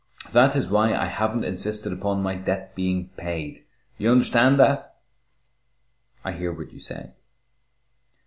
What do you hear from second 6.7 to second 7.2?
you say."